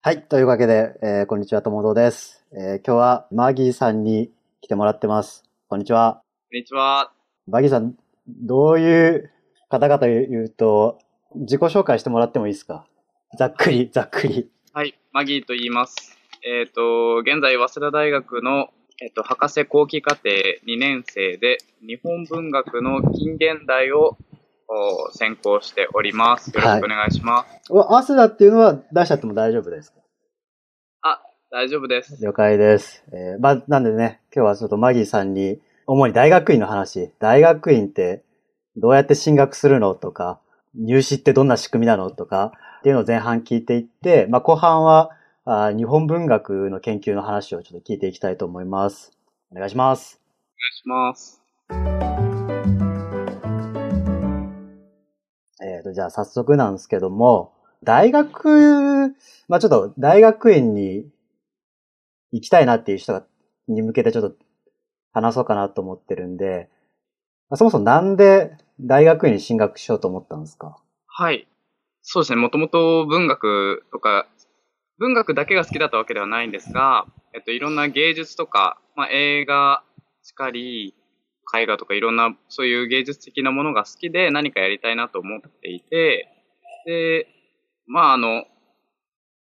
[0.00, 0.22] はい。
[0.22, 2.44] というわけで、えーこんにちは、ともどです。
[2.52, 5.44] えー今日はマギーさんに来てもらってます。
[5.68, 6.22] こんにちは。
[6.50, 7.12] こんにちは。
[7.48, 7.94] マギーさん、
[8.28, 9.30] どういう
[9.68, 10.98] 方々言うと、
[11.34, 12.86] 自己紹介してもらってもいいですか？
[13.38, 14.48] ざっくり、ざっくり。
[14.72, 16.16] はい、マギーと言います。
[16.46, 18.68] えっ、と、現在、早稲田大学の、
[19.02, 20.30] えっと博士後期課程
[20.66, 24.16] 2年生で、日本文学の近現代を
[24.68, 26.48] お専攻しております。
[26.48, 27.72] よろしくお願いします。
[27.72, 29.98] おアスダっていうのは出しちゃっても大丈夫ですか？
[31.50, 32.22] 大丈夫です。
[32.22, 33.02] 了解です。
[33.10, 38.22] えーまあ、なんでね、今日はちょっとマギーさんに、主に大学院の話、大学院って
[38.76, 40.40] どうやって進学するのとか、
[40.74, 45.10] 入試ってどんな仕組みなのとか、っていうのを前半聞いていって、まあ、後半は
[45.46, 49.12] あ日本文学の研究の話をちょっと聞いていきたいと思います。
[49.50, 50.20] お願いします。
[50.86, 52.17] お願いします。
[55.62, 59.14] えっ、と、じゃあ早速なんですけども、大学、
[59.48, 61.06] まあ、ちょっと大学院に
[62.32, 63.22] 行きたいなっていう人
[63.68, 64.36] に向けてちょっと
[65.12, 66.68] 話そうかなと思ってるんで、
[67.48, 70.76] まあそもそもなんで大学院に進学しようと思ったんですか？
[71.06, 71.48] はい。
[72.02, 74.28] そうですね、もともと文学とか、
[74.98, 79.82] 文学だけが好きだったわけではないんですが、えっと、いろんな芸術とか、まあ、映画
[80.22, 80.94] しかり、
[81.56, 86.28] 絵画とかいろんなそういう芸術的なものが好きで何かやりたいなと思っていて、
[86.86, 87.26] で、
[87.86, 88.44] まああの、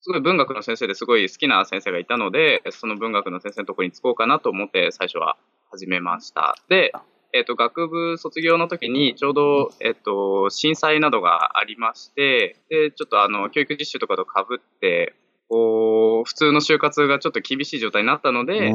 [0.00, 5.36] すごい文学の先生ですごい好きな先生がいたので、その文学の先生のとこに就こうかなと思って最初は
[5.70, 6.56] 始めました。
[6.68, 6.92] で、
[7.32, 15.14] えっ、と、学部卒業の時にちょうど、えっ、と、震災などがありまして、で、ちょっとあの、教育実習とかと被って、
[15.48, 18.72] こう、普通の就活がちょっと厳しい状態になったので、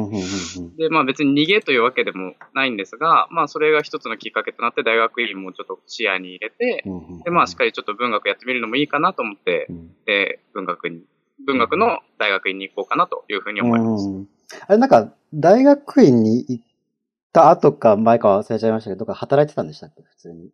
[0.77, 6.83] で、まあ別に逃げというわけでもないんですが、まあそれが一つのきっかけとなって大学院もちょっと視野に入れて、
[7.25, 11.01] で、まあしっかりちょっと文学やってみるのもいいかなと思ってう、んで、文学に、
[11.45, 14.07] 文学の大学院に行こうかなというふうに思います。
[14.07, 14.27] うん
[14.67, 16.63] あれ、なんか、大学院に行っ
[17.33, 20.01] た後か前か忘れちゃいましたけど、どっか働いてたんでしたっけ？
[20.01, 20.49] 普通に。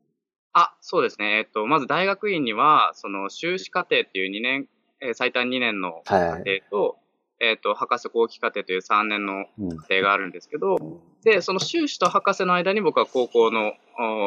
[0.52, 1.38] あ、そうですね。
[1.38, 4.68] えっと、まず大学院には、その修士課程っていう2年、
[5.02, 6.40] えー最短2年の課はい。
[6.40, 6.98] 程と、
[7.40, 10.78] えっと、博士後期課程という3年のうん課程があるんですけど、
[11.24, 13.74] で、その修士と博士の間に僕は高校の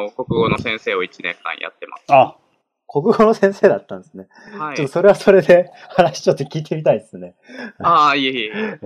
[0.07, 2.03] お国語の先生を1年間やってます。
[2.09, 2.35] あ
[2.91, 4.27] 国語の先生だったんですね。
[4.57, 4.93] はいちょっと。
[4.93, 7.35] それはそれで 話ちょっと聞いてみたいですね。
[7.79, 8.79] ああ、いえいえいえ。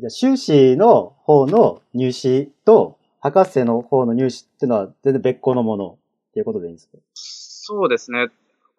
[0.00, 5.98] じゃあ修士の方の入試と博士の方の入試っていうのは全然別個のもの
[6.30, 6.98] っていうことでいいんですか？
[7.14, 8.28] そうですね。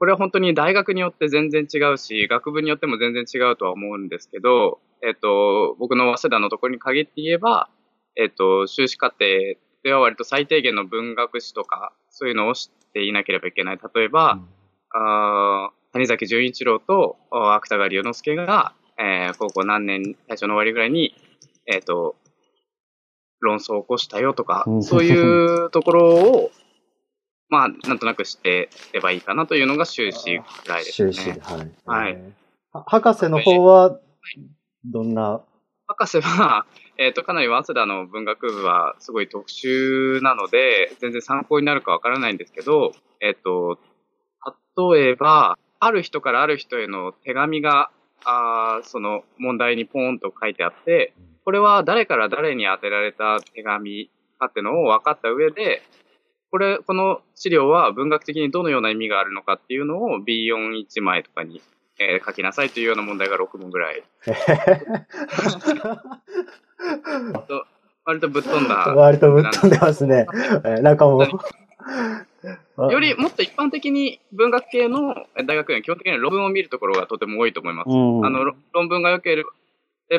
[0.02, 7.70] これは本当に大学によって全然違うし、学部によっても全然違うとは思うんですけど、えっと、僕の早稲田のところに限って言えば、
[8.16, 9.20] えっと、修士課程
[9.84, 13.80] では割と最低限の文学史とか、そういうのを知っていなければいけない。
[13.94, 14.40] 例えば、
[14.90, 21.14] あー谷崎潤一郎とあ芥川龍之介が、えー高校何年、最初の終わりぐらいに、
[21.68, 22.16] えっ、と、
[23.40, 26.52] 論争を起こしたよとかう、んそういうところを、
[27.52, 31.30] まあ、なんとなく知ってればいいかなというのが修士ぐらいです修士。
[31.30, 31.72] はい。
[31.86, 32.18] はい
[32.74, 34.00] 博士の方は、
[34.86, 35.42] どんな、
[35.88, 36.66] 博士は、
[36.98, 43.78] えっ、と、かなり早稲田の文学部はすごい特殊なので、全然参考になるかわからないんですけど、えっ、と、
[44.94, 47.92] 例えば、ある人からある人への手紙が、
[48.24, 51.14] あーその問題にポーンと書いてあって、
[51.44, 54.10] これは誰から誰に宛てられた手紙
[54.40, 55.82] かってのを分かった上で、
[56.52, 61.62] これ、この資料は文学的にどのような意味があるのかっていうのを B41 枚とかに、
[61.98, 64.04] えー書きなさいというような問題が6問ぐらい。
[67.48, 67.66] と
[68.06, 68.76] 割とぶっ飛んだ。
[68.96, 70.26] 割とぶっ飛んでますね。
[70.66, 77.90] えーなんかもう、よりもっと一般的に文学系の大学院は基本的には論文を見るところがとても多いと思います。
[77.90, 79.52] うん、あのろ論文が良ければ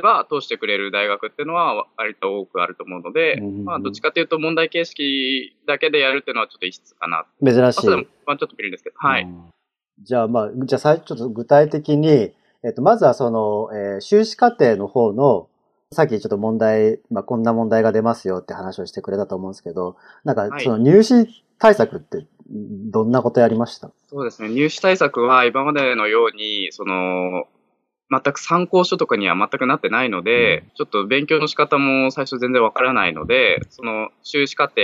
[0.00, 7.26] 通してくれる大学っていうのは割と多くあると思うので、うんまあ、どっちかというと問題形式だけでやるっていうのはちょっと異質かな。
[7.44, 7.60] 珍しい。
[8.26, 9.22] まあ、ちょっと見るんですけど、はい。
[9.24, 9.42] うん
[10.04, 12.32] じゃあ、まあ、じゃあ、最初ちょっと具体的に、
[12.64, 15.48] えっと、まずはその、えー修士課程の方の、
[15.92, 23.92] さっきちょっと問題、まあ、こんな問題が出ますよって話をしてくれたと思うんですけど、なんか、はいその入試対策って、どんなことやりました？
[24.08, 24.48] そうですね。
[24.48, 27.46] 入試対策は今までのように、その、
[28.12, 34.82] 全く参考書とかには全くなってないので、ちょっと勉強の仕方も最初全然わからないので、その修士課程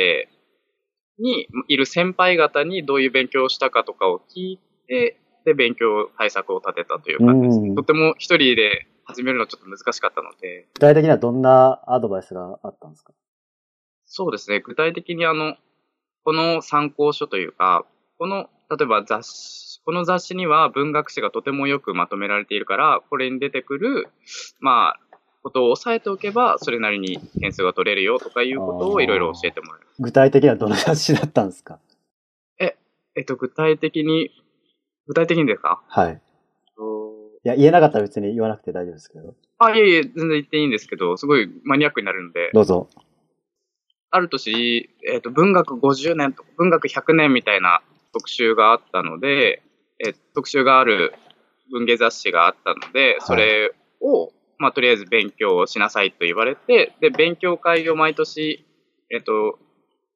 [1.18, 7.60] にいる先輩方にどういう勉強をしたかとかを聞いて、で、勉強対策を立てたという感じです。
[7.60, 13.12] うんとても一人で始めるのはちょっと難しかったので、具体的にはどんなアドバイスがあったんですか？
[14.06, 14.60] そうですね。
[14.60, 15.56] 具体的にあの、
[16.24, 17.84] この参考書というか、
[18.18, 24.08] この、例えば雑誌、この雑誌には文学史がとてもよくまとめられているから、これに出てくる、
[24.60, 25.00] まあ、
[25.42, 29.82] ことを押さえておけば、それなりに点数が取れるよとかいうことをいろいろ教えてもらう。
[30.00, 31.78] 具体的にはどの雑誌だったんですか？
[33.16, 34.30] えっと、具体的に、
[35.08, 35.82] 具体的にですか？
[35.88, 36.20] はい。
[36.76, 39.34] といや、言えなかったら別に言わなくて大丈夫ですけど。
[39.58, 42.88] あ、いえいえ、全然言っていいんですけど、すごいマニアックになるので、どうぞ。
[44.10, 47.82] ある年、えっと、文学50年とか、文学100年みたいな
[48.18, 49.62] 特集があったので、
[50.04, 51.14] え特集がある
[51.70, 58.64] 文芸雑誌があったので、それを、まあ、とりあえず勉強しなさいと言われて、で、勉強会を毎年、
[59.10, 59.58] えっと、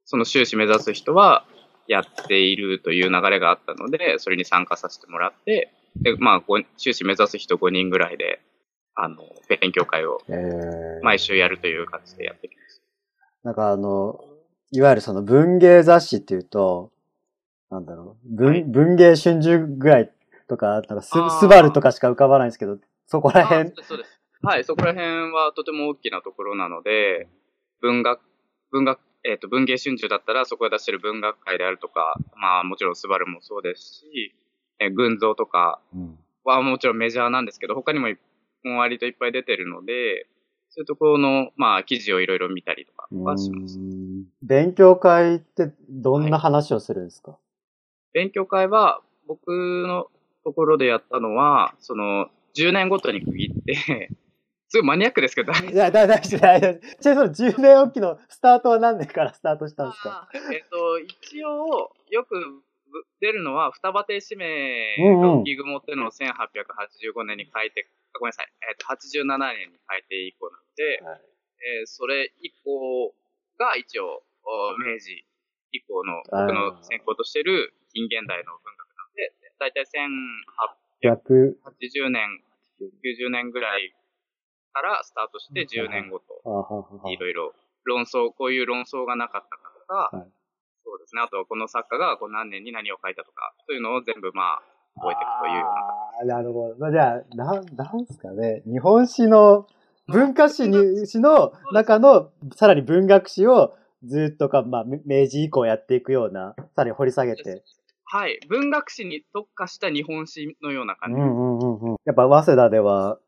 [0.04, 1.44] その修士目指す人は
[1.86, 8.40] やっているという流れがあったので、それに参加させてもらって、で、まあ、ご修士目指す人5人ぐらいで、
[8.94, 12.82] あの、勉強会をえー、毎週やるという感じでやってきました。
[13.44, 14.20] なんかあの、
[14.70, 16.91] いわゆるその文芸雑誌っていうと、
[17.72, 20.12] なんだろう、文,、はい文芸春秋ぐらい
[20.46, 21.10] とか、なんかス
[21.40, 22.76] スバルとかしか浮かばないんですけど、
[23.06, 24.20] そこらあ辺そう、です。
[24.42, 27.28] はい、そこら辺はとても大きなところなので、
[27.80, 28.20] 文学、
[28.70, 34.34] 文学、えっ、と、文芸春秋だったらそこで出してる文学会であるとか、まあもちろんスバルもそうですし、
[34.78, 36.18] えー群像とかうん。
[36.44, 38.08] はもちろんメジャーなんですけど、他にも
[38.78, 40.26] 割といっぱい出てるので、
[40.70, 43.78] そういうところの、まあ記事をいろいろ見たりとかはします。
[43.78, 44.24] うん。
[44.42, 47.38] 勉強会ってどんな話をするんですか、
[48.12, 49.48] 勉強会は僕
[49.86, 50.06] の
[50.44, 54.08] ところでやったのは、その10年ごとに区切って、
[54.68, 60.28] すごいマニアックですけど、大いや、だ、だ、だ、だ、だ、ちなみにその10年おきのスタートは何年からスタートしたんですか？
[60.52, 62.34] えっと、一応、よく
[62.90, 65.44] ぶ出るのは、双葉亭指名うんうん。
[65.44, 69.24] が浮雲っていうのを1885年に書いて、あごめんなさい、えっと、87
[69.54, 71.20] 年に書いて以降なので、はい。
[71.78, 73.14] えーそれ以降
[73.58, 75.24] が一応、お明治
[75.70, 79.84] 以降の僕の専攻としてる近現代の文学なので、だいたい
[81.04, 82.40] 1880 100、年、
[82.80, 83.94] 90年ぐらい
[84.72, 86.40] からスタートして10年ごと。
[87.10, 87.52] いろいろ
[87.84, 90.30] 論争、こういう論争がなかったかとか、はい
[90.84, 91.22] そうですね。
[91.22, 94.62] あとはこの作家がこう何年に何を書いたとか、そういうのを全部まあ、
[94.96, 95.66] 覚えていくというよ
[96.22, 96.36] うな。
[96.36, 96.76] なるほど。
[96.78, 98.62] まあ、じゃあ、なん、なんですかね。
[98.66, 99.66] 日本史の、
[100.08, 103.74] 文化史に史の中の、さらに文学史を
[104.04, 107.62] ずっとか、まあ、め明治以降やっていくような、さらに掘り下げて。
[108.14, 108.38] はい。
[108.48, 111.20] 文学史に特化した日本史のような感じ。
[111.20, 111.96] うんうんうんうん。
[112.04, 113.18] やっぱ、早稲田では、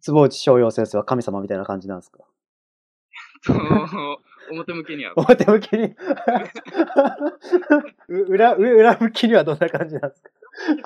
[0.00, 2.18] 坪内翔陽先生は神様みたいな感じなんですか？
[3.46, 3.52] と
[4.50, 5.12] 表向きには。
[5.16, 5.94] 表向きに
[8.08, 10.30] う裏、う裏向きにはどんな感じなんですか？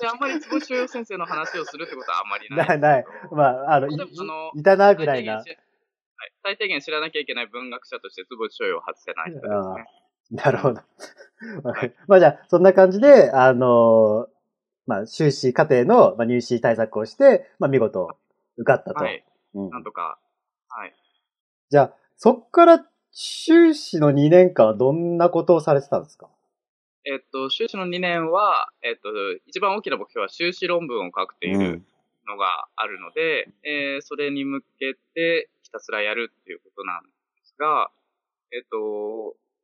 [0.00, 2.68] であんまり坪井先生の話をするってことはあんまりない。
[2.68, 3.04] ない、ない。
[3.32, 5.54] まあ、あの、いいたなぐらいな最低。
[5.54, 5.58] 限知
[6.20, 9.86] はい最低限知らなきゃいけない文学者として坪井翔を外せない人ですあね。
[10.32, 10.80] なるほど。
[12.06, 14.28] まあじゃあ、そんな感じで、あの
[14.86, 18.08] まあ、修士課程のまあ入試対策をして、まあ見事
[18.56, 19.04] 受かったと。
[19.04, 19.24] はい。
[19.54, 20.18] うんなんとか。
[20.68, 20.94] はい。
[21.70, 26.28] じゃあ、そっから修士の2年間はどんなことをされてたんですか？
[27.04, 29.08] えっと、修士の2年は、えっと、
[29.46, 31.82] 一番大きな目標は修士論文を書くという
[32.28, 37.08] のがあるので、えーそれに向けてひたすらやるっていうことなんで
[37.42, 37.90] すが、
[38.52, 38.76] えっと、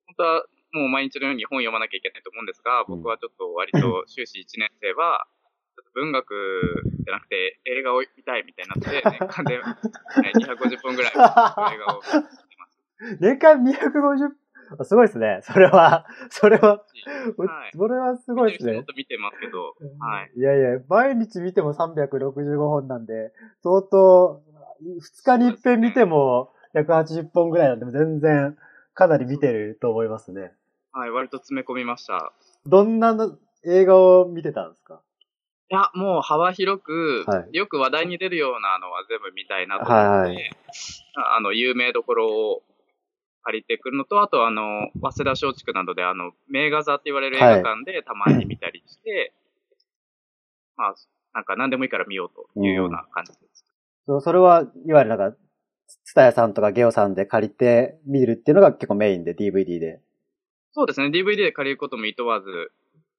[0.07, 5.27] 本当はもう毎日のように本読まなきゃいけないと思うんですが、うん僕はちょっと割と修士1年生は、
[5.95, 6.29] 文学
[7.05, 13.19] じゃなくて映画を見たいみたいになって、 年間でえー250本ぐらい映画を見てます。
[13.21, 14.31] 年間250、
[14.79, 15.41] あすごいですね。
[15.43, 16.85] それは、それは、は
[17.69, 18.85] いそれはすごいですねっ。
[18.85, 20.33] と見てますけど、はい。
[20.37, 23.33] いやいや、毎日見ても365本なんで、
[23.63, 24.43] 相当、
[24.83, 28.57] 2日に一遍見ても180本ぐらいなんで、全然
[28.97, 30.53] かなり見てると思いますね。
[30.93, 32.33] はい、割と詰め込みました。
[32.65, 35.03] どんなの映画を見てたんですか？
[35.69, 40.51] いや、もう幅広く、はいよく話題に出るようなのは全部見たいなと思って、はいはい
[41.17, 42.63] ああの、有名どころを
[43.43, 49.33] 借りてくるのと、あとあの、早稲田松竹などであの、名画座って言われる映画館でたまに見たりして、
[50.77, 50.95] まあ、
[51.35, 53.65] なんか何でもいいから見ようというような感じです。
[54.07, 55.37] そそれは、いわゆるなんか、
[55.87, 60.01] ツタヤさんとかゲオさんで借りて見るっていうのが結構メインで DVD で。
[60.73, 62.73] そうですね、DVD で借りることも厭わず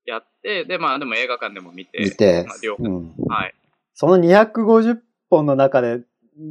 [0.06, 3.16] やって、で、まあでも映画館でも見て、見てまあ、両方、うん。
[3.28, 3.56] はい。
[3.94, 6.02] その250本の中で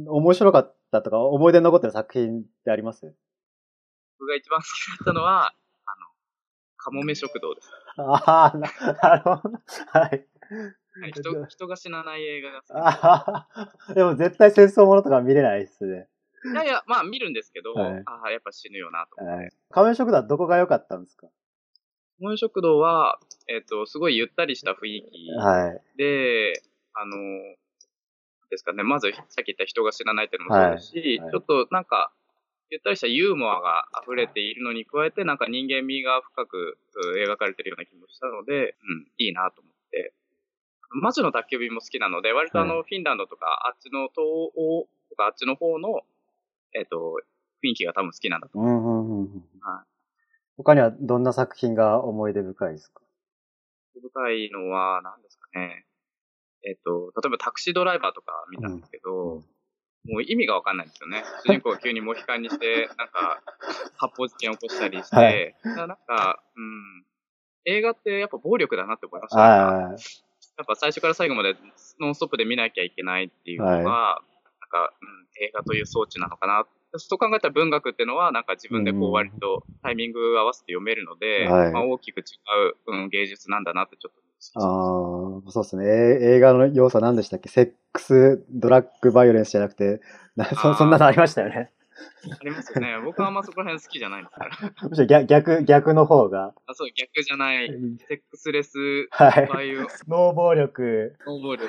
[0.07, 3.13] 面白かったとか思い出に残ってる作品ってあります？
[4.19, 5.53] 僕が一番好きだったのは、あ
[5.99, 6.07] の、
[6.75, 7.69] かもめ食堂です。
[7.99, 8.69] ああ、な
[9.01, 9.59] なるほど。
[9.87, 10.27] はい。
[11.01, 12.61] はい人人が死なない映画が
[13.87, 16.07] 好きでも絶対戦争ものとか見れないですね。
[16.45, 19.23] いやいや、まあ見るんですけど、はいああ、やっぱ死ぬよなと。
[19.23, 19.49] はい。
[19.69, 21.27] 仮面食堂はどこが良かったんですか？
[22.19, 25.97] モン食堂は、えっ、と、すごいゆったりした雰囲気はい。
[25.97, 26.61] で、
[26.93, 27.15] あの、
[28.49, 32.11] ですかね、まずさっき言った人が知らないっていうのもそうですし、ちょっとなんか、
[32.69, 40.13] ゆったりしたユーモアが溢れているのに加えて、なんか人間味が深くうん描かれてるような気もしたので、うん、いいなと思って。
[40.89, 44.23] 魔女の宅急便も好きなので、割とあの、はフィンランドとか、あっちの東
[44.55, 46.01] 欧とか、あっちの方の、
[46.73, 47.15] えっ、と、
[47.63, 48.59] 雰囲気が多分好きなんだと。
[48.59, 49.27] うんうんうんうん
[49.61, 49.87] はい
[50.57, 53.01] 他にはどんな作品が思い出深いですか？
[54.01, 55.85] 深いのは、何ですかね。
[56.63, 59.43] えっ、と、例えばタクシードライバーとか見たんですけど、
[60.05, 61.23] もう意味がわかんないんですよね。
[61.45, 63.43] 主人公が急にモヒカンにして、なんか、
[63.97, 67.05] 発砲事件を起こしたりして、はいなんか、うん、
[67.65, 69.39] 映画ってやっぱ暴力だなって思いました。
[69.39, 69.95] は
[70.57, 71.55] いやっぱ最初から最後まで
[71.99, 73.91] ノンストップで見なきゃいけないっていうのは、なんか、
[75.01, 76.65] うん、映画という装置なのかな。
[76.95, 82.23] そう考えたら文学っていうのは、なんか自分でこうんう割とタイミング合わせて読めるので、はいまあ、大きく違
[82.87, 84.21] う、うん、芸術なんだなってちょっと
[84.55, 85.85] ああ、そうですね。
[85.85, 87.49] え映画の要素何でしたっけ？
[87.49, 89.99] セックス、ドラッグ、バイオレンスじゃなくて、
[90.35, 91.71] な そそんなのありましたよね。
[92.39, 92.99] ありますよね。
[93.03, 94.89] 僕はあんまそこら辺好きじゃないんですから。
[94.89, 96.53] むしろ逆、逆、逆の方が。
[96.65, 97.67] あそう、逆じゃない。
[98.07, 98.77] セックスレス、
[99.11, 99.47] はい。
[99.47, 101.65] バイオ、ノー暴力、ノー暴力、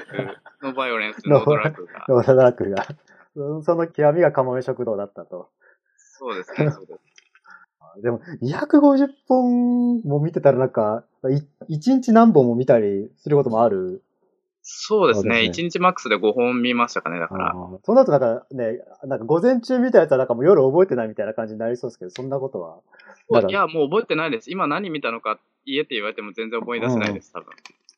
[0.63, 2.05] ノーバイオレンス、 ノードラッグが。
[2.09, 2.87] ノードラッグが。
[3.35, 5.51] そその極みがかもめ食堂だったと。
[5.97, 7.01] そうですね、そうです。
[8.03, 11.05] でも、250本も見てたらなんか、
[11.69, 14.03] い1日何本も見たりすることもある。
[14.71, 15.37] そうですね。
[15.37, 17.53] そうです1日マックスで5本見ましたかね、だあから。
[17.55, 22.81] ーそうなるとなんかね、なんか午前中見たやつはなんかもう夜覚えてないみたいな感じになりそうですけど、そんなことは。
[23.49, 24.51] いや、もう覚えてないです。
[24.51, 27.47] 今何見たのか言えって言われても全然思い出せないです、多分。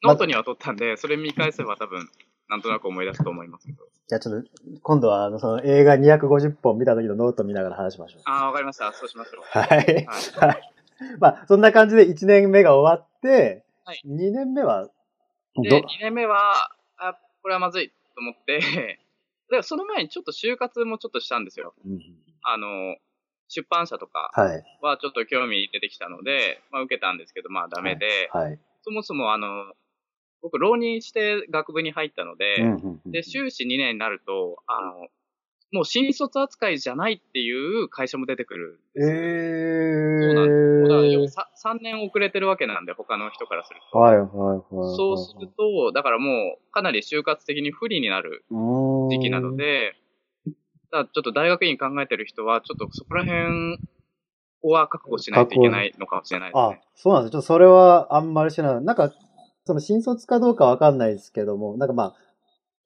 [0.02, 2.08] まノートには取ったんで、それ見返せば多分、
[2.48, 3.84] なんとなく思い出すと思いますけど。
[4.06, 4.48] じゃあちょっと、
[4.82, 8.22] 今度はあの、その映画250本見た時のノート見ながら話しましょう。
[8.26, 8.92] ああ、わかりました。
[8.92, 9.42] そうしましょう。
[9.44, 9.68] はい。
[9.68, 10.06] はい。
[10.46, 10.72] はい。
[11.18, 14.88] まあ、そんな感じで1年目が終わって、はい2年目は、
[15.62, 16.54] で、ど2年目は、
[16.98, 18.98] あ、これはまずいと思って、
[19.50, 21.74] で、その前にちょっと就活もちょっとしたんですよ。
[21.84, 22.00] うん
[22.42, 22.96] あの、
[23.48, 24.64] 出版社とかはい。
[24.80, 28.58] はちょっと興味出てきたので、まあ受けたんですけど、まあダメで、はい。
[28.82, 29.74] そもそもあの、
[30.40, 35.08] 僕浪人して学部に入ったので、うんうんうんで、修士2年になると、あの、
[35.72, 38.80] もう新卒扱いじゃないっていう会社も出てくる。
[38.96, 40.82] えそうなんです。
[40.82, 41.28] だから要はー。
[41.30, 43.98] さ3年遅れてるわけなんで、他の人からすると。
[43.98, 44.96] はいはいはい。
[44.96, 49.94] そうすると、だからもうかなり就活的に不利になると時期なの、で、
[50.90, 53.78] だちょっと大学院考えてる人は、ちょっとそこら辺
[54.62, 57.32] は覚悟しないといけないのかもしれないですあね。、そうなんです。
[57.32, 58.84] ちょっとそれはあんまり知らない。
[58.84, 59.12] なんか、
[59.64, 62.14] その新卒かどうかわかんないですけども、なんかまあ、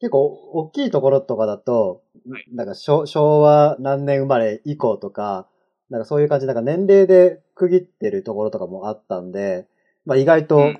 [0.00, 5.46] 結構大きいところとかだと、はいなんか昭昭和何年生まれ以降とか、
[5.90, 9.66] なんかそういう感じで、なんか年齢で区切ってるところとかもあったんで、
[10.06, 10.78] まあ意外と、うんうん。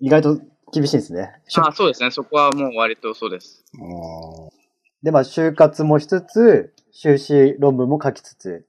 [0.00, 0.40] 意外と
[0.72, 1.32] 厳しいんですね。
[1.56, 2.10] あそうですね。
[2.10, 3.64] そこはもう割とそうです。
[5.02, 8.66] で、まあ就活もしつつ、修士論文も書きつつ、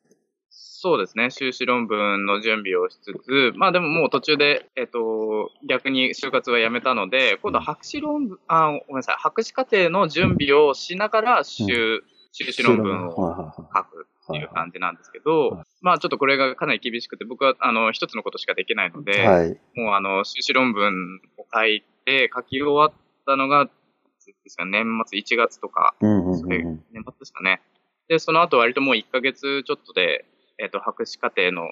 [0.83, 1.29] そうですね。
[1.29, 19.27] 修士論文の準備をしつつ、まあでももう途中で、えっと、逆に就活はやめたので、今度は博士論文、あ、ごめんなさい、博士課程の準備をしながら、修、修士論文を書くっていう感じなんですけどはい、まあちょっとこれがかなり厳しくて、僕はあの、一つのことしかできないので、はい。
[19.27, 19.59] はい。
[19.75, 22.91] もうあの、修士論文を書いて、書き終わっ
[23.27, 26.83] たのが、ですか年末1月とか、うんうんそれうんうん。
[26.91, 27.61] 年末ですかね。
[28.07, 30.25] で、その後割ともう1ヶ月ちょっとで、
[30.61, 31.63] えっ、と、博士課程の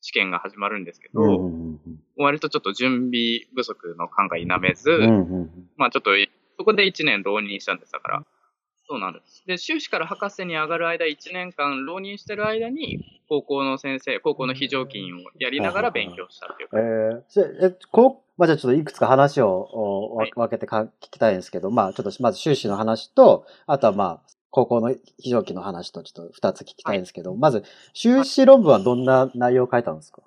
[0.00, 8.24] 試験が始まるんですけど、うんうんうん割とちょっと準備不足の感が否めず、うんうんうんまあちょっとい、そこで1年浪人したんですだから。
[8.86, 9.42] そうなんです。
[9.46, 16.78] で、修士から博士に上がる間、1年間浪人してる間に、高校の先生、高校の非常勤をやりながら勉強したっていうか。
[16.78, 30.22] えー、え、こう、まあ、じゃあちょっといくつか話を分けてか聞きたいんですけど、まあちょっとまず修士の話と、あとはまあ、高校の非常勤の話とちょっと二つ聞きたいんですけど、まず、修士論文はどんな内容を書いたんですか？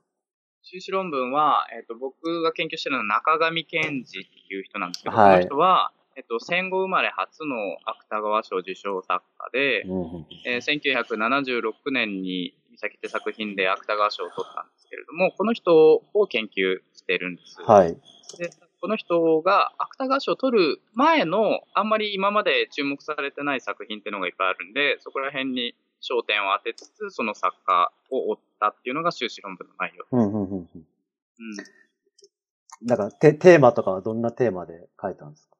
[0.64, 7.56] 修士論文は、えっ、と、僕が研究してるのは中上健二っていう人なんですけど、はいこの人は、えっ、と、戦後生まれ初の
[7.86, 17.62] 芥川賞受賞作家で、うんうんえー1976年に三崎って作品で芥川賞を取ったんですけれども、この人を研究してるんです。
[17.62, 17.94] はい。
[18.40, 18.50] で
[18.82, 30.06] この人が芥川賞を取る前の、あんまり今まで注目されてない作品っていうのがいっぱいあるんで、そこら辺に焦点を当てつつ、その作家を追ったっていうのが修士論文の内容。
[30.12, 30.60] うんうんうんうん。
[30.60, 30.66] うん
[32.82, 35.56] なんかテ、テーマとかはどんなテーマで書いたんですか？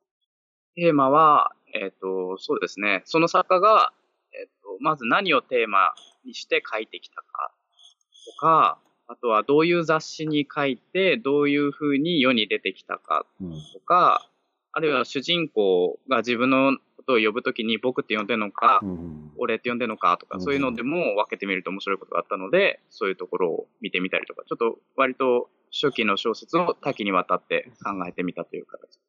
[0.76, 3.04] テーマは、えっ、と、そうですね。
[3.06, 3.94] その作家が、
[4.34, 5.96] えっ、と、まず何をテーマ
[6.26, 7.54] にして書いてきたか
[8.26, 13.52] とか、あとはどういう雑誌に書いて、どういう風に世に出てきたかうん。
[13.74, 14.30] とか、
[14.72, 19.32] あるいは主人公が自分のことを呼ぶときに僕って呼んでるのか、うん。
[19.38, 29.00] 俺って呼んでるのかとか、うんそういうのでも分けてみると面白いことがあったので、そういうところを見てみたりとか、ちょっと割と初期の小説を多岐にわたって考えてみたという形。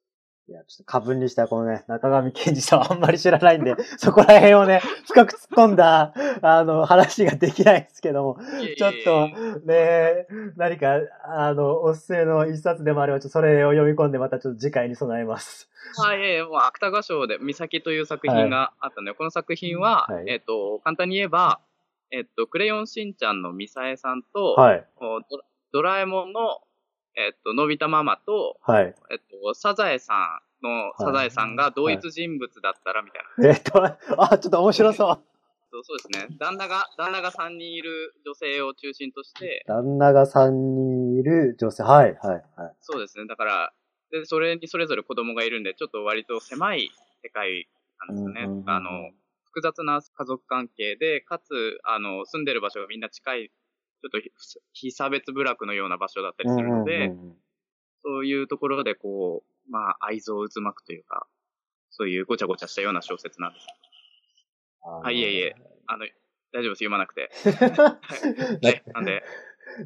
[0.48, 8.38] いや、ちょっと過分にしたこのね、中上健二さんはあんまり知らないんで、 そこら辺をね、深く突っ込んだ、あの、話ができないんですけども、
[8.78, 9.28] ちょっと、
[9.66, 15.68] ね、何か、あの、おすすめの一冊でもあれば、ちょっとそれを読み込んで、またちょっと次回に備えます。
[15.96, 20.24] はい、ええもう芥川賞で、岬という作品があったので、この作品は、はい。
[20.28, 21.58] えっ、と、簡単に言えば、
[22.12, 24.86] えっ、と、クレヨンしんちゃんのミサエさんと、はい、
[25.72, 26.60] ドラえもんの、
[27.16, 28.94] えっ、と、のび太ママと、はい。
[29.10, 33.48] えっ、と、サザエさんの、サザエさんが同一人物だったら、みたいな。
[33.48, 33.82] えっと、
[34.22, 35.22] あ、ちょっと面白そう。
[35.82, 36.36] そうですね。
[36.38, 41.82] 旦那が、旦那が3人いる女性を中心として、旦那が3人いる女性。
[41.82, 42.72] はい、はい、はい。
[42.80, 43.26] そうですね。
[43.26, 43.72] だから、
[44.10, 46.90] で、それにそれぞれ子供がいるんで、ちょっと割と狭い
[47.22, 47.68] 世界
[48.06, 48.42] なんですよね。
[48.42, 49.10] うんうんうんあの、
[49.44, 54.30] 複雑な家族関係で、かつ、あの、住んでる場所がみんな近い、ちょっとひ
[54.72, 57.12] 非差別部落のような場所だったりするので、
[58.04, 61.26] そういうところでこう、まあ、愛憎渦巻くというか、
[61.90, 63.66] そういうごちゃごちゃしたような小説なんです。
[64.82, 65.56] はい、いえいえ。
[65.86, 66.06] あの、
[66.52, 67.30] 大丈夫です、読まなくて。
[68.64, 69.24] はい、なんで、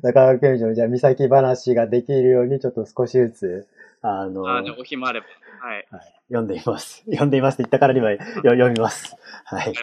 [0.03, 3.69] 中川健二の、じゃあ、岬話ができるように、ちょっと少しずつ、
[4.03, 5.27] あの、あじゃあお暇あれば、
[5.61, 5.87] はい、
[6.29, 7.03] 読んでいます。
[7.11, 9.17] 読んでいますって言ったからには よ読みます。
[9.45, 9.75] はい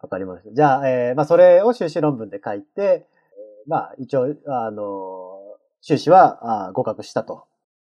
[0.00, 0.18] わか。
[0.18, 0.52] りました。
[0.52, 3.13] じゃあ、えーまあ、それを修士論文で書いて、えー
[3.66, 7.44] まあ、一応、あの、修士はあー合格したと。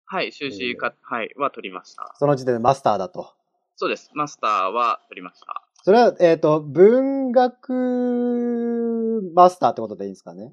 [0.07, 2.15] はい、修士か、はい、は取りました。
[2.19, 3.33] その時点でマスターだと。
[3.77, 4.11] そうです。
[4.15, 5.63] マスターは取りました。
[5.83, 10.53] それは、えっ、と、文学マスターってことでいいんですかね？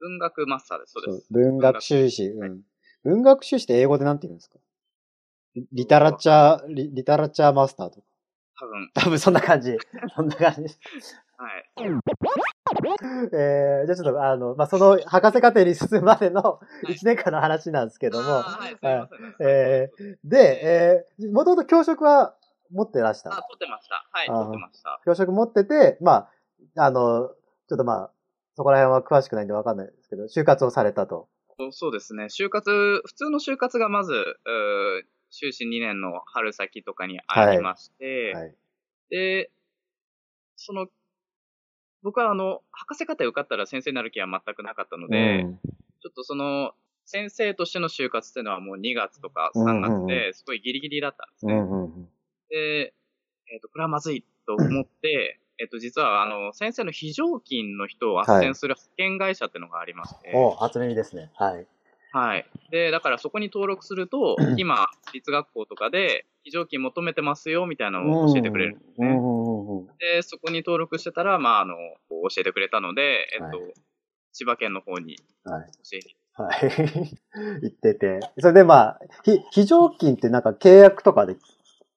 [0.00, 0.92] 文学マスターです。
[0.92, 1.26] そうです。
[1.30, 2.30] 文学修士。
[2.30, 2.60] はいうん。
[3.04, 4.58] 文学修士って英語でなんて言うんですか？
[5.54, 8.06] リリタラチャー、リリタラチャーマスターとか。
[8.60, 9.76] 多分、多分そんな感じ。
[10.14, 10.60] そんな感じ。
[10.60, 10.70] はい。
[13.32, 18.76] えー、じゃあちょっと、あの、まあ、その博士課程に進むまでのい1年間の話なんですけども、はい。
[19.40, 19.90] え
[20.24, 22.34] で、えー、もともと教職は
[22.70, 23.34] 持ってらしたあ、。
[23.34, 24.06] 取ってました。
[24.12, 25.00] はい、あー取ってました。
[25.04, 26.28] 教職持ってて、ま
[26.76, 27.28] あ、あの、
[27.68, 28.10] ちょっとまあ、
[28.56, 31.28] そこら辺は詳しくないんでわかんないですけど、就活をされたと。
[31.72, 32.24] そうですね。
[32.24, 32.70] 就活、
[33.04, 38.54] 普通の就活がまず、うー修士2年の春先とかにありまして、はい。
[39.10, 39.50] で、
[40.56, 40.86] その、
[42.02, 45.60] 僕はあの、博士課程受かったら先生になる気は全くなかったので、うん
[46.00, 46.72] ちょっとその、
[47.06, 51.54] 先生としての就活っていうのはもう2月とかうんうん3うん月で、すごいギリギリだったんですね。
[51.54, 52.08] うんうんうん。
[52.50, 52.94] で、
[53.52, 61.30] えっ、と、これはまずいと思って、えっと、実は、あの、先生の非常勤の人を斡旋する派遣会社っていうのがありまして、お初耳ですね。
[61.34, 61.66] はい。
[62.12, 62.46] はい。
[62.70, 69.08] で、だからそこに登録すると、今、私立学校とかで非常勤求めてますよ、みたいなのを教えてくれるんですね。
[69.08, 69.47] うんうん。
[69.98, 71.74] で、そこに登録してたら、まあ、あの、
[72.08, 73.68] 教えてくれたので、えっと、は
[74.32, 75.70] 千葉県の方にはい。
[75.90, 76.60] 教えて、はい。
[77.62, 78.20] 言ってて。
[78.38, 81.36] それでまあ、ひ、非常勤ってなんか契約とかで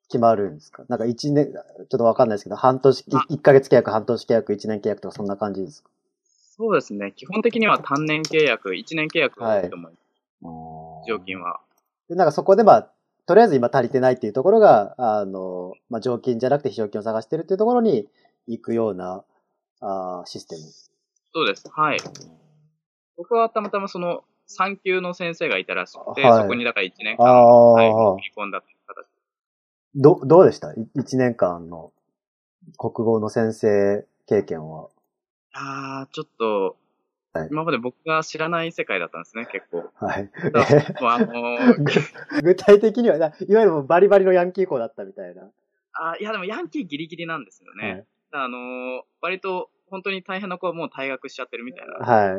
[0.08, 0.84] 決まるんですか？
[0.90, 5.90] なんか一年、ちょっとわかんないですけど、半年、あ一ヶ月契約、半年契約、一年契約とかそんな感じですか？
[6.58, 7.12] そうですね。
[7.16, 10.04] 基本的には単年契約、1年契約が多いと思います。
[11.06, 11.60] 非常勤は。
[12.10, 12.92] で、なんかそこでまあ、
[13.26, 18.08] とりあえず今足りてないっていうところが、あの、まあ、常勤じゃなくて非常勤を探してるっていうところに
[18.48, 19.24] 行くような、
[19.80, 20.62] あーシステム。
[21.34, 21.70] そうです。
[21.72, 22.00] はい。
[23.18, 29.08] 僕はたまたまその3級の先生がいたらしくて、はいそこにだから1年あ間、あ、はい、込んだという形。
[29.96, 30.74] ど、どうでした？
[30.74, 31.92] い一年間の
[32.78, 34.90] 国語の先生経験は。
[35.54, 36.78] ああ、ちょっと、
[37.34, 39.90] はい今まで僕が知らない世界だったんですね、結構。
[40.06, 40.30] はい。
[41.02, 41.92] あのーぐ
[42.44, 45.50] 具体的にはな、いわゆるバリバリのヤンキー校だったみたいな。
[45.94, 47.92] あーいやでもヤンキーギリギリなんですよね。
[47.92, 52.00] はいあのー割と本当に大変な子はもう退学しちゃってるみたいな。
[52.00, 52.38] だは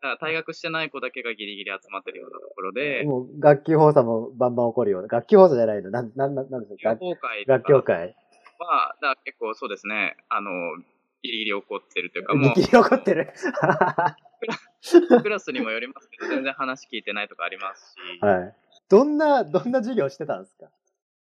[0.00, 2.74] から退学してない子だけがギリギリ集まってるようなところい。
[2.74, 5.08] で、もう学級放送もバンバン起こるような。
[5.08, 5.90] 学級放送じゃないの。
[5.90, 8.16] なん、なん、なんですか学学校会と学協か会。
[8.58, 10.82] は、だから結構そうですね、あのー
[11.22, 13.32] ギリギリ起こってるというか、も見切り起こってる。
[14.46, 18.54] う クラスにもよりますけど、全然話聞いてないとかありますし、いはい。
[18.88, 20.66] どんな、どんな授業してたんですか？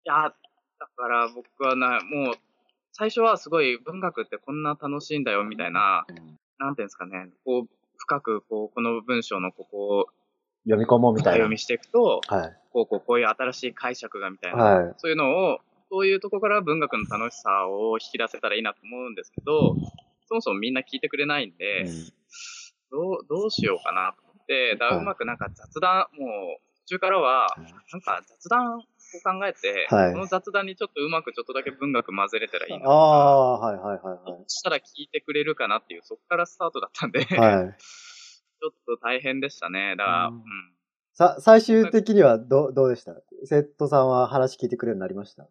[0.04, 0.34] や、
[0.78, 2.34] だから僕はな、もう、
[2.92, 6.06] 最初はすごい文学ってこんな楽しいんだよみたいな、
[6.58, 10.06] なんていうんですかね、こう、深く、こう、この文章のここを
[10.64, 11.32] 読み込もうみたいな。
[11.32, 12.56] 深読みしていくと、はい。
[12.72, 14.94] こう、こう、こういう新しい解釈がみたいな、はい。
[14.98, 15.58] そういうのを、
[15.90, 19.74] そういうとこから文学の楽しさを引き出せたらいいなと思うんですけど、
[20.28, 21.86] そもそもみんな聞いてくれないんで、
[22.90, 26.26] どう、どうしようかなと思って、だはいうまくなんか雑談、も
[26.58, 27.48] う、途中からは、
[27.92, 28.86] なんか雑談を考
[29.46, 37.56] えて、はいこの雑談にちょっとうまくちょっとだけ文学混ぜれたらいいなああ、はいはいはいどうしたら聞いてくれるかなっていう、そこからスタートだったんで、はい。
[37.56, 37.76] はい。
[37.78, 39.94] ちょっと大変でしたね。
[39.96, 40.42] だから、うんうん。
[41.14, 43.12] さ、最終的にはどう、どうでした？
[43.44, 45.42] 生徒さんは話聞いてくれるようになりました？
[45.44, 45.46] い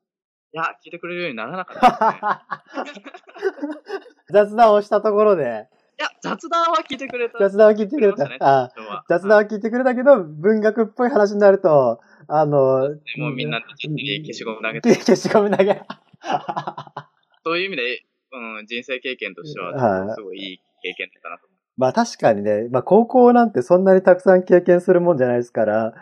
[0.54, 2.92] や、聞いてくれるようにならなかったね。
[4.32, 7.40] 雑談をしたところで、いや、雑談は聞いてくれた。
[7.40, 8.28] 雑談を聞いてくれた。
[8.28, 8.70] ねあ
[9.10, 15.82] 雑談を聞いてくれたけど、文学っぽい話になると、あの、もうみんな消しゴム投げて、 消しゴム投げ。
[17.44, 20.16] そういう意味で、うん、人生経験としては、はい。
[20.16, 25.94] すごいいい経験だったなとまあ確かにね、まあ高校なんてそんなにたくさん経験するもんじゃないですから、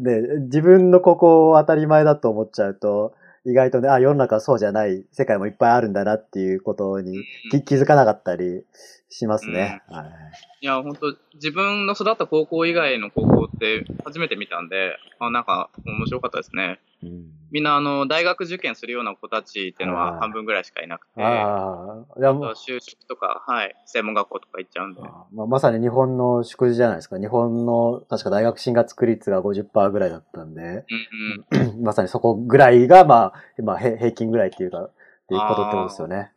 [0.00, 7.24] ね、自分の高校を当たり前だと思っちゃうと、意外とね、あ、世の中はそうじゃない世界もいっぱいあるんだなっていうことにうん。
[7.50, 8.64] き気づかなかったり
[9.10, 9.82] しますね。
[9.88, 10.06] はい
[10.62, 16.80] いや、本当自分の育った高校以外の高校って初めて見たんで、あ、なんか面白かったですね。
[17.02, 25.00] うんみんな、あの、大学受験するような子たちっていうのは半分ぐらいしかいなくて、ああ、いやもう就職とか、はい、専門学校とか行っちゃうんで。
[25.04, 27.18] あまあ、まさに日本の祝辞じゃないですか。
[27.18, 30.84] 日本の確か大学進学率が50%ぐらいだったんで、
[31.50, 31.82] うんうん。
[31.82, 34.92] まさにそこぐらいが、まあ、まあ、へ平均ぐらいっていうか、っ
[35.28, 36.32] ていうことってことですよね。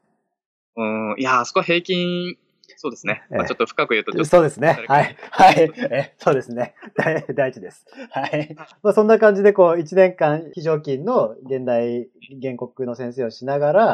[0.75, 2.35] うん、いや、あそこは平均、
[2.83, 3.23] そうですね。
[3.31, 4.77] ええまあ、ちょっと深く言うと、ちょっとそうですね。
[4.89, 5.17] はい。
[5.31, 5.71] はい。
[5.89, 6.75] え、そうですね。
[6.97, 7.85] 大 大事です。
[8.09, 8.53] はい。
[8.81, 12.09] まあそんな感じで、こう、一年間、非常勤の現代、
[12.41, 13.85] 原告の先生をしながら、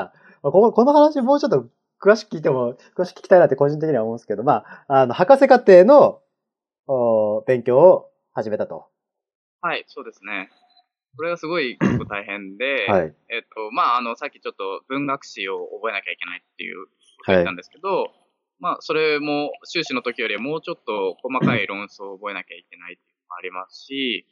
[0.42, 1.68] まあ、この話もうちょっと
[2.02, 6.22] 詳しく聞いても、詳しく聞きたいなって個人的には思うんですけど、まあ、あの、博士課程の、
[6.88, 8.88] お勉強を始めたと。
[9.62, 10.50] はい、そうですね。
[11.16, 13.14] これがすごい結構大変で、はい。
[13.30, 16.92] えっと、まあ、あの、さっきちょっと文学史を覚えなきゃいけないっていうこ
[17.26, 18.12] とを言ったんですけど、
[18.60, 24.26] まあ、それも修士の時よりはもうちょっと細かい論争を覚えなきゃいけないっていうのもありますし、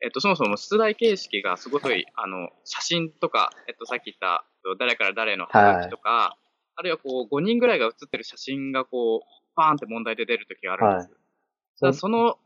[0.00, 4.44] えっと、そもそも出題形式がすごい、あの、写真とか、えっと、さっき言った、
[4.78, 6.36] 誰から誰のハガキとか、
[6.76, 9.20] あるいはこう、5人ぐらいが写ってる写真がこう、
[9.54, 11.08] パーンって問題で出る時があるんです。
[11.08, 12.38] はいその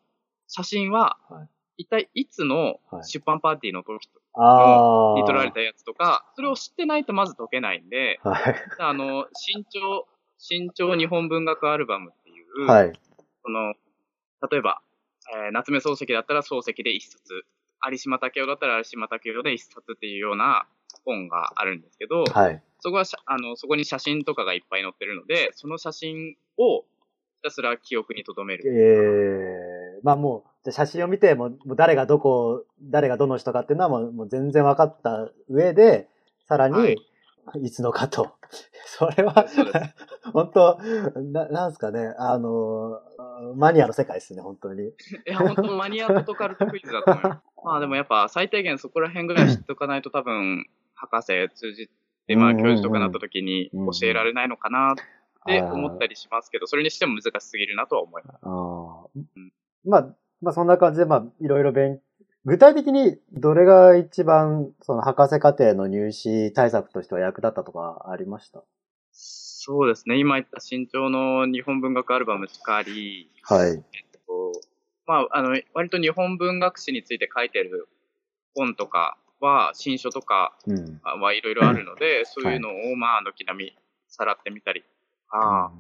[0.51, 5.21] 写真ははい、一体いつのはい出版パーティーの時ああ。
[5.21, 8.55] に撮られたやつとか、それを知ってないとまず解けないんで、はい。
[8.79, 10.07] あの、新潮、
[10.39, 12.93] 新潮日本文学アルバムっていう、はい。
[13.45, 13.75] その、
[14.51, 14.81] 例えば、
[15.45, 17.45] えー夏目漱石だったら漱石で一冊、
[17.91, 20.67] 有島武雄だったら有島武雄で一冊っていうような
[21.05, 22.63] 本があるんですけど、はい。
[22.81, 26.87] そこはあの、そこに写真とかがいっぱい載ってるので、その写真をひ
[27.43, 29.99] たすら記憶に留めえる。
[29.99, 36.09] えまあもう、じゃあ写真を見て、もうもう誰がどこ、誰がどの人かっていうのはもうもう全然分かった上で、
[36.47, 36.97] さらに、はい
[37.63, 38.37] い、つのかと。
[38.87, 39.47] それは
[40.33, 40.79] 本当
[41.23, 43.01] な、なんすかね、あの、
[43.57, 44.89] マニアの世界ですね、本当に。
[44.89, 44.93] い
[45.27, 47.43] や、本当マニアットカルトクイズだと思います。
[47.65, 51.89] まあでもやっぱ最低限そこら辺ぐらい知っておかないと多分、博士通じ
[52.27, 52.65] て、まあうんうんうん。
[52.65, 54.95] 教授とかになった時に教えられないのかなっ
[55.47, 58.39] て思ったりしますけど、それにしても難しすぎるなとは思います。
[58.43, 59.51] あー。
[59.85, 62.01] まあ、まあそんな感じで、まあいろいろ勉、
[62.45, 68.63] 具体的にどれが一番、その博士課程の入試対策としては役立ったとかありました？
[69.61, 70.17] そうですね。
[70.17, 73.71] 今言った新潮の日本文学アルバムしかり、はい。
[73.71, 73.81] えっ
[74.25, 74.53] と、
[75.05, 77.89] まあ、あの、割と日本文学史について書いてる
[78.55, 81.01] 本とかは、新書とかうん。
[81.03, 84.85] はいろいろあるので、そういうのを、まあ、軒並みさらってみたり。
[85.33, 85.71] ああ、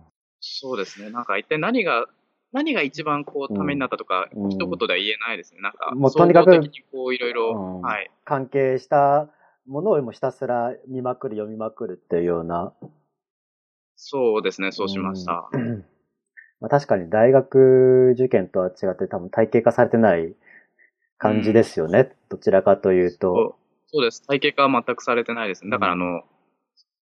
[0.40, 1.10] そうですね。
[1.10, 2.08] なんか一体何が、
[2.52, 5.60] 何が一番こう、ためになったとか、うん一言では言えないですね。
[5.60, 6.50] なんか、もうとにかく
[6.90, 7.80] こう、いろいろ。
[8.24, 9.28] 関係した
[9.68, 12.72] ものをもうひたすら見まくる、読みまくるっていうような。
[14.00, 15.48] そうですね、そうしました。
[15.52, 15.84] うん。
[16.60, 20.34] まあ、確かに大学受験とは違って多分体系化されてない
[21.18, 22.12] 感じですよね。
[22.28, 23.56] どちらかというそうと。
[23.88, 24.24] そうです。
[24.26, 25.70] 体系化は全くされてないですね。
[25.70, 26.22] だから、あの、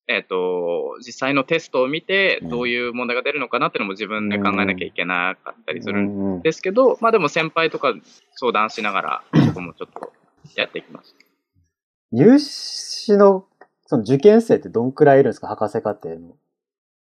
[0.07, 7.93] えっ、と、実際のテストを見て、うんどういう問題が出るのかなっていうのも自分で考えなきゃいけなかったりするんうんうんですけど、まあでも先輩とか
[8.35, 10.13] 相談しながら、そこもちょっと
[10.55, 11.17] やっていきました。
[12.13, 13.45] 入試の、
[13.85, 15.47] その受験生ってどんくらいいるんですか？
[15.47, 16.37] 博士課程の。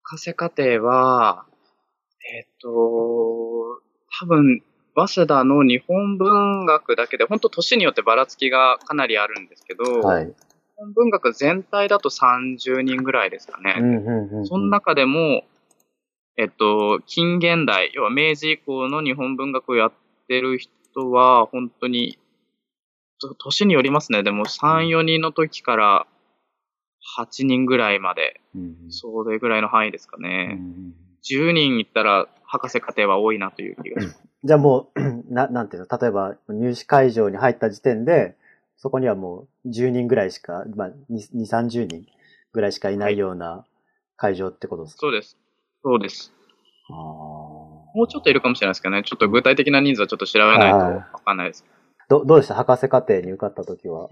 [0.02, 1.46] 博士課程は、
[2.34, 2.68] えっ、と、
[4.20, 4.62] 多分、
[4.94, 10.26] 早稲田の日本文学だけで、本当年によってばらつきがかなりあるんですけど、はい。
[10.26, 10.32] 日
[10.76, 13.76] 本文学全体だと30人ぐらいですかね。
[13.78, 14.46] うんうんうん。
[14.46, 15.44] その中でも、
[16.36, 19.92] えっと、近現代、要は明治以降の日本文学をやっ
[20.28, 22.18] てる人は、本当に、
[23.20, 24.22] と年によりますね。
[24.22, 26.06] でも3、4人の時から
[27.18, 30.58] 8人ぐらいまで、うんそれぐらいの範囲ですかうね。
[30.60, 34.22] ん10人いったら博士課程は多いなという気がします。
[34.44, 35.00] じゃあもう、
[35.32, 38.36] な、なんていうの、例えば入試会場に入った時点で、
[38.76, 42.06] そこにはもう10人ぐらいしか、まあ、2、30人
[42.52, 43.64] ぐらいしかいないような
[44.16, 45.38] 会場ってことですか、そうです。
[45.84, 46.32] そうです。
[46.88, 49.02] もうちょっといるかもしれないですけどね。
[49.04, 51.64] ちょっと具体的な人数はちょっと調べないとわかんないです。
[52.08, 52.54] ど、どうでした？
[52.54, 54.08] 博士課程に受かった時は。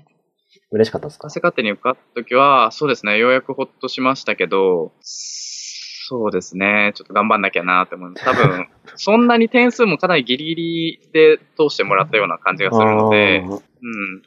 [0.73, 1.29] 嬉しかったですか？
[1.29, 8.25] 博士課程に受かった時は、そうですね、ようやくほっとしましたけど、そうですね、ちょっと頑張んなきゃなって思います。
[8.25, 14.23] 多分、 そんなに点数もかなりギリギリで通してもらったような感じがするので、うん。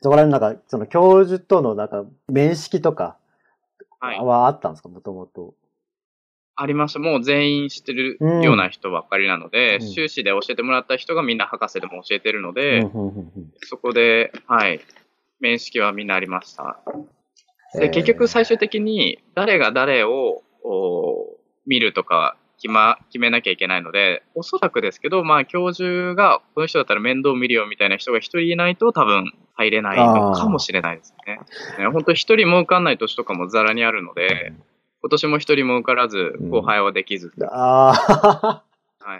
[0.00, 3.16] そこら辺なんか、その教授とのなんか、面識とか
[4.00, 4.88] はあったんですか？
[4.88, 5.54] もともと。
[6.60, 6.98] ありました。
[6.98, 14.80] もう全員知ってるうんような人ばっかりなので、うん修士で教えてもらった人がみんな博士でも教えてるので、うんそこで、はい、
[15.40, 16.78] 面識はみんなありました。
[17.74, 31.38] で、えー結局最終的に誰が誰をお見るとか決,、ま、決めなきゃいけないので、おそらくですけど、まあ教授がこの人だったら面倒見るよみたいな人が一人いないと多分入れないのかもしれないですね。
[31.78, 34.52] ね本当一人も受かんない年とかもザラにあるので、
[35.02, 37.32] 今年も一人も受からずうん後輩はできず。
[37.50, 38.62] ああ。
[39.00, 39.16] は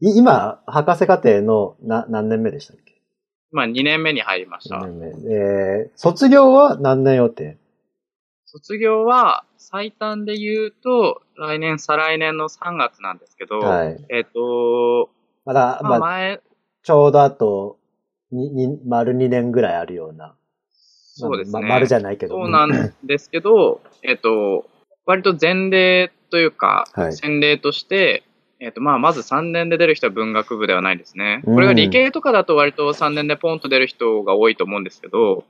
[0.00, 2.91] いい今、博士課程のな何年目でしたっけ？
[3.52, 4.78] まあ2年目に入りました。
[4.78, 5.34] 何年目。
[5.34, 7.56] えー、卒業は何年予定？
[8.46, 14.04] 卒業は最短で言うと来年、再来年の3月なんですけど、はい。
[14.10, 15.10] えっ、と、
[15.44, 16.40] まだ、まあまあ、前、
[16.82, 17.78] ちょうどあと、
[18.30, 20.34] に、に、丸2年ぐらいあるような。
[20.72, 21.60] そうですね。
[21.60, 22.34] ま丸じゃないけど。
[22.34, 24.66] そうなんですけど、えっと、
[25.04, 28.22] 割と前例というか、 はい先例として、
[28.62, 31.42] えっと、まあ、まず3年で出る人は文学部ではないですね。
[31.44, 35.44] うんこれが理系とかだと割と3年でポンと出る人が多いと思うんですけど、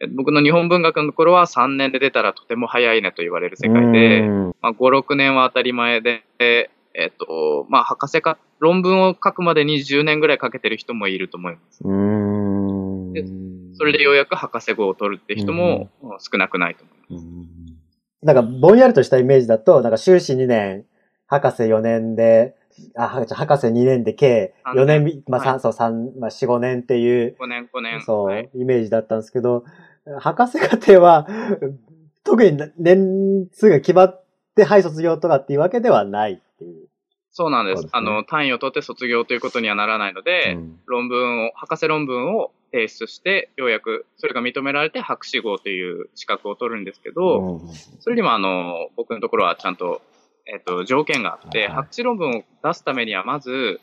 [0.00, 6.70] え僕の日本文学の頃は3年で出たらとても早いねと言われる世界で、うんまあ、5、6年は当たり前で、え
[7.06, 11.84] っと、まあ、博士か、論文を書くまでに10年ぐらいかけてる人もいると思います。
[13.12, 13.24] で
[13.74, 17.26] それでようやく博士号を取るって人も少なくないと思います。
[17.26, 17.60] うん
[18.22, 20.84] なんか、ぼんやりとしたイメージだと、なんか修士2年、
[21.30, 22.56] 博士4年で、
[22.96, 28.02] あ、は博士2年で計4年み、まあ、はい3、そう、3、まあ、4、5年っていう、5年、5年。
[28.02, 29.64] そう、はいイメージだったんですけど、
[30.18, 31.28] 博士課程は、
[32.24, 34.24] 特に年数が決まっ
[34.56, 36.88] て、はい、卒業とかっていうわけではないっていう。
[37.32, 37.82] そうなんです。
[37.82, 47.68] ですねあの、単位を取って卒業ということにはならないので、うん論文を、博士論文を提出して、ようやくそれが認められて博士号という資格を取るんですけど、うん
[48.00, 50.02] それにもあの、僕のところはちゃんと、
[50.52, 53.80] えっと、条件があって、はい博士論文を出すためには、まず、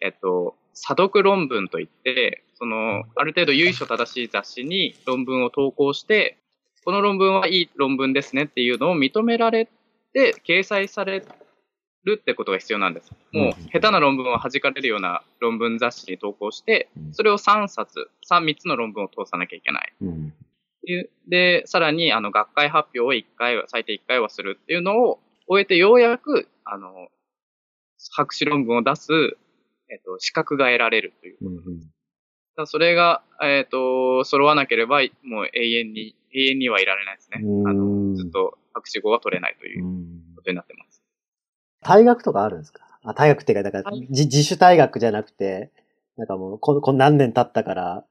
[0.00, 6.38] えっと、査読論文といって、その、ある程度由緒正しい雑誌に論文を投稿して、
[6.84, 9.68] この論文はいい論文ですねっていうのを認められ
[10.12, 11.24] て、掲載され
[12.04, 13.10] るってことが必要なんです。
[13.32, 19.92] もう、下手な論文を弾かれるような論文雑誌に投稿して、それを3冊、3、3つの論文を通さなきゃいけない。
[21.28, 27.08] で、さらに、あの、学会発表を1回は、最低1回はするっていうのを終えて、ようやく、あの、
[28.12, 29.12] 博士論文を出す、
[29.90, 31.38] えっと、資格が得られるという。
[31.40, 31.80] うんうん
[32.56, 37.40] ただそれが、えっと、揃わなければ、もう永遠に、永遠にはいられないですね。
[37.42, 41.02] うんあの、ずっと博士号は取れないといううんことになってます。
[41.82, 42.84] 退学とかあるんですか？
[43.02, 45.72] あ、退学っていうか、だから、はい自自主退学じゃなくて、
[46.16, 48.04] なんかもう、ここん何年経ったから、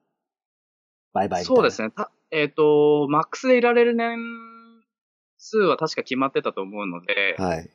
[1.13, 1.55] バイバイみたいな。
[1.55, 1.91] そうですね。
[1.91, 4.17] たえっ、と、マックスでいられる年
[5.43, 7.69] 数は確か決まってたと思うので、はい。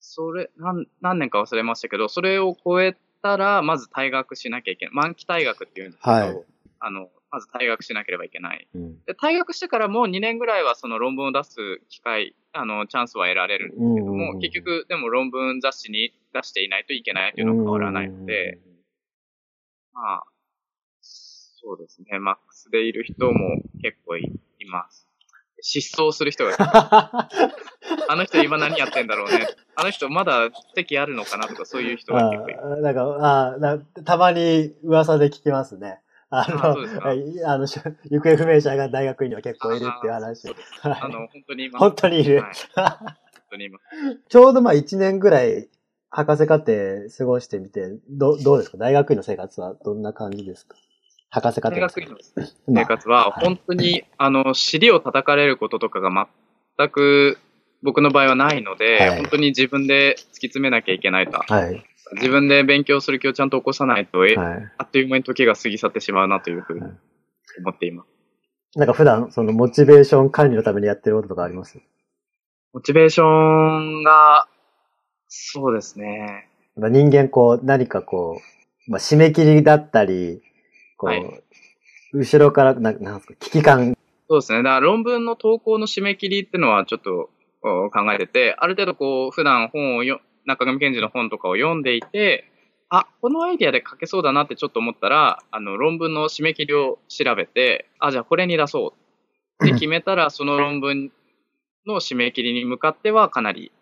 [0.00, 4.94] それ、何、何年か忘れましたけど、それを超えたら、まず退学しなきゃいけない。
[4.94, 6.44] 満期退学っていうんですけど、はい
[6.84, 8.68] あの、まず退学しなければいけない。
[8.74, 18.58] うんで、退学してからも2年ぐらいはその論文を出す機会、あの、チャンスは得られるんですけども、ん結局、でも論文雑誌に出していないといけないっていうのは変わらないので、
[19.92, 20.24] まあ、
[21.00, 22.18] そうですね。
[22.18, 24.24] マックスでいる人も結構い
[24.58, 25.11] います。
[25.62, 26.52] 失踪する人が、
[28.08, 29.46] あの人今何やってんだろうね。
[29.76, 32.60] あの人まだ席あるのかなとかそういう人が結構いる。
[32.64, 36.00] あなんか、あなたまに噂で聞きますね。
[36.30, 36.64] あの、
[37.48, 37.78] ああの、し
[38.10, 40.48] 行方不明者が大学院には結構いるっていう話。
[40.82, 42.42] あはいの、本当に今、本当にいる。
[42.42, 43.16] はい本
[43.50, 43.78] 当に今。
[44.28, 45.68] ちょうどまあ1年ぐらい
[46.10, 46.72] 博士課程
[47.16, 48.78] 過ごしてみて、どどうですか？
[48.78, 50.76] 大学院の生活はどんな感じですか？
[51.34, 52.16] 博士課程大学院の
[52.66, 56.28] ま生活は、はい本当に、あの、尻を叩かれることとかが
[56.76, 57.38] 全く
[57.82, 61.38] 僕の場合はないので、はい本当に自分で突き詰めなきゃいけないと。
[61.38, 61.84] あはい。
[62.16, 64.72] 自分で勉強する気をちゃんと起こさないと、えはい。
[64.76, 66.92] あっという間に時が過ぎ去ってしまうなというふうにはい
[67.60, 68.08] 思っています。
[68.78, 71.78] なんか普段、そのモチベーション管理のためにやってることとかあります？
[72.74, 74.46] モチベーションが、
[75.28, 76.48] そうですね。
[76.76, 78.38] まあ、人間こう、何かこ
[78.86, 80.42] う、まあ、締め切りだったり、
[81.02, 81.42] こう、はい
[82.14, 83.96] 後ろから、ななんですか、危機感。
[84.28, 84.58] そうですね。
[84.58, 87.30] だから論文の投稿の締め切りっていうのはちょっと
[87.62, 92.44] お考えてて、ある程度こう、普段本をよ、中上健二の本とかを読んでいて、
[92.90, 98.92] あ、このアイディアで書けそうだなってちょっと思ったら、あの、論文の締め切りを調べて、あ、じゃあこれに出そ
[99.60, 101.10] うって 決めたら、その論文
[101.86, 103.72] の締め切りに向かってはかなり、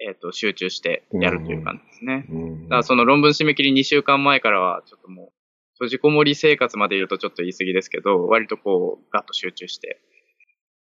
[0.00, 2.26] えっ、と、集中してやるという感じですね。
[2.30, 5.41] うんだからその論文締め切り2週間前からは、ちょっともう、
[5.82, 10.00] 閉じこもり生活まで言うとちょっと言い過ぎですけど、割とこう、ガッと集中して、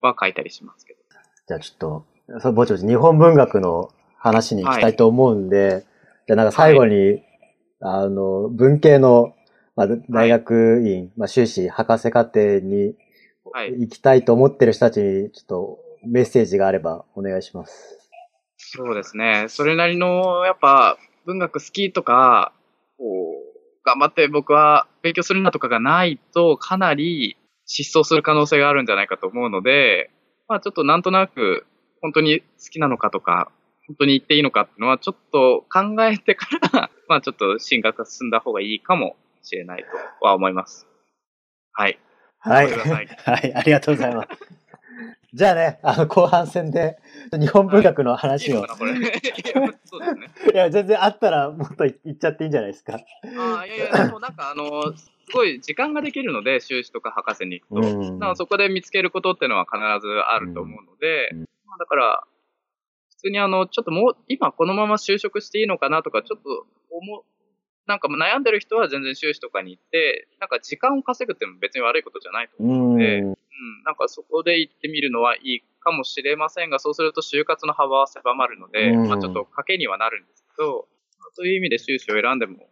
[0.01, 0.99] は書いたりしますけど。
[1.47, 2.05] じゃあちょっと、
[2.41, 5.85] そうぼちぼち日本文学の話に行きたいと思うんで、
[6.27, 7.21] じゃあなんか最後に、
[7.79, 9.33] あの、文系の、
[9.77, 12.95] まあ、大学院、まあ、修士、博士課程に
[13.53, 13.73] はい。
[13.81, 18.09] 行きたいと思ってる人たちに、ちょっとメッセージがあればお願いします。
[18.57, 19.45] そうですね。
[19.49, 22.53] それなりの、やっぱ、文学好きとか、
[22.97, 23.30] こう、
[23.83, 30.11] 頑張って僕は勉強するなとかがないと、かなり失踪する可能性があるんじゃないかと思うので、
[30.47, 31.65] まあちょっとなんとなく、
[32.01, 33.51] 本当に好きなのかとか、
[33.87, 39.83] 本当に言っていいのかっていうのは、ちょっと考えてから、 まあちょっと進学が進んだ方がいいかもしれない
[40.19, 40.87] とは思います。
[41.73, 41.99] はい。
[42.39, 44.60] はい はい、ありがとうございます。
[45.33, 46.97] じゃあね、あの、後半戦で、
[47.31, 48.93] 日本文学のいい話を、のかな、これ。
[49.85, 50.29] そうですね。
[50.53, 52.95] いや、全然あったらもっと言っちゃっていいんじゃないですか。
[53.37, 57.97] ああ、いやいや、でもなんかあの、すごい時間ができるので、修士とか博士に行くと。
[57.97, 62.23] うんだからそこで見つけることっていうのは必ずあると思うので、うんまあだから、
[63.11, 67.23] 普通にあの、ちょっともう、今このまま就職していいのかなとか、ちょっと思う、
[67.87, 72.97] なんか悩んでる人は全然修士とかに行って、なんか時間を稼ぐっても別に悪いことじゃないと思ううん。
[72.97, 80.87] でうん、なんかそこで行ってみるのはいいかもしれませんが、そうすると就活の幅は狭まるので、うんまあちょっと賭けにはなるんですけど、
[81.19, 82.69] まあそういう意味で修士を選んでも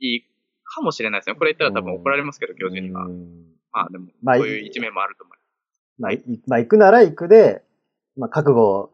[0.00, 0.24] いい
[0.64, 1.36] かもしれないですね。
[1.36, 3.04] これ言ったら多分怒られますけど、教授には。
[3.06, 5.40] うんまあでも、まあそういう一面もあると思います。
[6.00, 7.62] まあ、いまあ、行くなら行くで、
[8.16, 8.90] まあ、覚悟を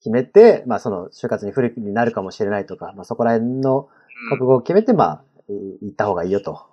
[0.00, 3.97] 決めて、まあ、その、就活に不利になるかもしれないとか、まあ、そこら辺のうん
[4.30, 6.66] 覚悟を決めて、まあ、えー行った方がいいよと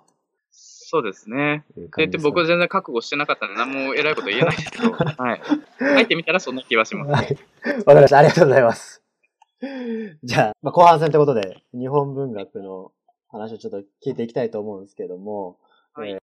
[0.88, 1.64] そうですね。
[1.96, 5.40] でで僕全然覚悟してなかったんで、何も偉いこと言えないですけど、 はい。
[5.80, 7.10] 書いてみたらそんな気はします。
[7.10, 7.38] はい。
[7.78, 8.18] わかりました。
[8.18, 9.02] ありがとうございます。
[10.22, 12.92] じゃあ、まあ、後半戦ということで、日本文学の
[13.28, 15.58] 話をちょっと聞いていきたいと思うんですけども、
[15.92, 16.18] はいえー